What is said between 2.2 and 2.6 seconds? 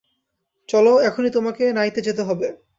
হবে।